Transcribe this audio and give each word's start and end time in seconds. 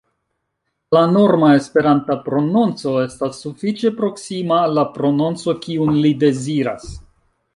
La 0.95 1.01
norma 1.15 1.49
Esperanta 1.57 2.15
prononco 2.29 2.93
estas 3.03 3.43
sufiĉe 3.45 3.93
proksima 4.01 4.57
al 4.69 4.75
la 4.79 4.87
prononco 4.97 5.55
kiun 5.67 5.95
li 6.07 6.17
deziras. 6.27 6.91